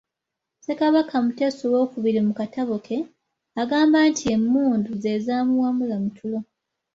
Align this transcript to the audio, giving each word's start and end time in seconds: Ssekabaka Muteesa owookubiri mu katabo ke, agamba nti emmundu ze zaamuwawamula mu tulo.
Ssekabaka 0.57 1.15
Muteesa 1.23 1.63
owookubiri 1.67 2.19
mu 2.27 2.33
katabo 2.39 2.75
ke, 2.85 2.97
agamba 3.61 3.97
nti 4.09 4.23
emmundu 4.35 4.91
ze 5.03 5.13
zaamuwawamula 5.25 5.95
mu 6.03 6.09
tulo. 6.17 6.39